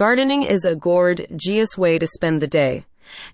[0.00, 2.86] Gardening is a gorgeous way to spend the day.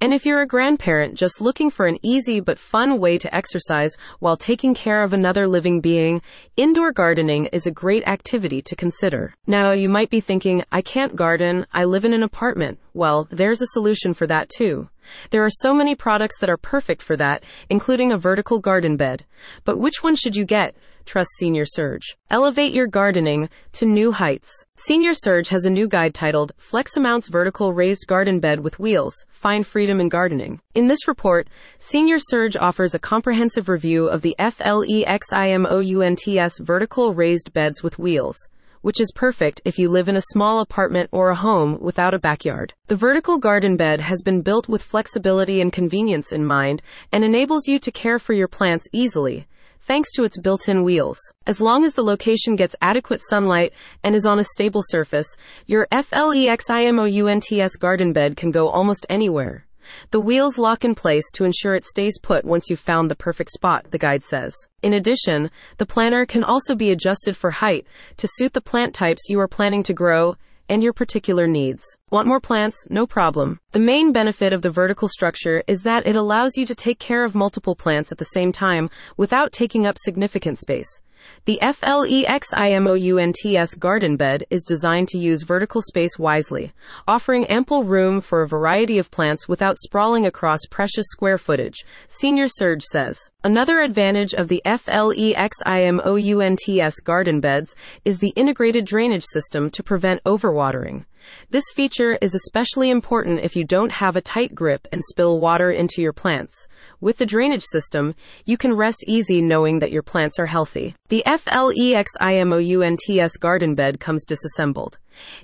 [0.00, 3.96] And if you're a grandparent just looking for an easy but fun way to exercise
[4.20, 6.22] while taking care of another living being,
[6.56, 9.34] indoor gardening is a great activity to consider.
[9.44, 12.78] Now, you might be thinking, I can't garden, I live in an apartment.
[12.94, 14.88] Well, there's a solution for that too.
[15.30, 19.24] There are so many products that are perfect for that, including a vertical garden bed.
[19.64, 20.74] But which one should you get?
[21.04, 22.16] Trust Senior Surge.
[22.30, 24.64] Elevate your gardening to new heights.
[24.76, 29.66] Senior Surge has a new guide titled FLEXIMOUNTS Vertical Raised Garden Bed with Wheels Find
[29.66, 30.60] Freedom in Gardening.
[30.74, 37.82] In this report, Senior Surge offers a comprehensive review of the FLEXIMOUNTS vertical raised beds
[37.82, 38.48] with wheels
[38.82, 42.18] which is perfect if you live in a small apartment or a home without a
[42.18, 42.74] backyard.
[42.88, 47.66] The vertical garden bed has been built with flexibility and convenience in mind and enables
[47.66, 49.46] you to care for your plants easily
[49.84, 51.18] thanks to its built-in wheels.
[51.46, 53.72] As long as the location gets adequate sunlight
[54.04, 55.36] and is on a stable surface,
[55.66, 59.66] your FLEXIMOUNTS garden bed can go almost anywhere.
[60.10, 63.50] The wheels lock in place to ensure it stays put once you've found the perfect
[63.50, 64.54] spot, the guide says.
[64.82, 69.28] In addition, the planter can also be adjusted for height to suit the plant types
[69.28, 70.36] you are planning to grow
[70.68, 71.84] and your particular needs.
[72.10, 72.86] Want more plants?
[72.88, 73.60] No problem.
[73.72, 77.24] The main benefit of the vertical structure is that it allows you to take care
[77.24, 81.00] of multiple plants at the same time without taking up significant space.
[81.44, 86.72] The FLEXIMOUNTS garden bed is designed to use vertical space wisely,
[87.08, 92.48] offering ample room for a variety of plants without sprawling across precious square footage, Senior
[92.48, 93.30] Surge says.
[93.44, 101.06] Another advantage of the FLEXIMOUNTS garden beds is the integrated drainage system to prevent overwatering.
[101.50, 105.70] This feature is especially important if you don't have a tight grip and spill water
[105.70, 106.66] into your plants.
[107.00, 108.14] With the drainage system,
[108.44, 110.94] you can rest easy knowing that your plants are healthy.
[111.08, 114.98] The FLEXIMOUNTS garden bed comes disassembled.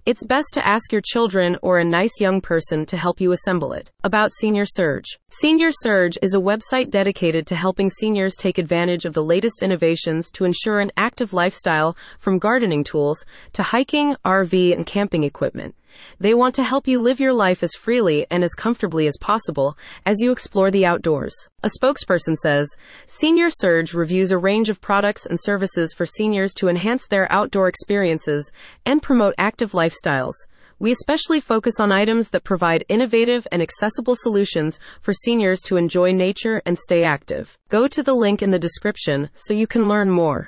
[0.06, 3.72] It's best to ask your children or a nice young person to help you assemble
[3.72, 3.90] it.
[4.04, 5.18] About Senior Surge.
[5.30, 10.30] Senior Surge is a website dedicated to helping seniors take advantage of the latest innovations
[10.30, 15.74] to ensure an active lifestyle from gardening tools to hiking, RV, and camping equipment.
[16.20, 19.76] They want to help you live your life as freely and as comfortably as possible
[20.04, 21.34] as you explore the outdoors.
[21.62, 22.68] A spokesperson says
[23.06, 27.68] Senior Surge reviews a range of products and services for seniors to enhance their outdoor
[27.68, 28.50] experiences
[28.86, 30.34] and promote active lifestyles.
[30.80, 36.12] We especially focus on items that provide innovative and accessible solutions for seniors to enjoy
[36.12, 37.58] nature and stay active.
[37.68, 40.46] Go to the link in the description so you can learn more.